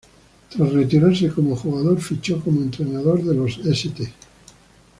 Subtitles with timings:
[0.49, 4.11] Tras retirarse como jugador, fichó como entrenador de los St.